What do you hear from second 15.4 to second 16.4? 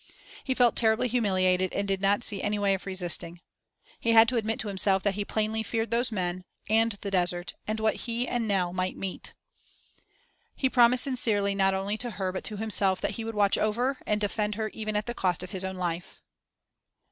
of his own life.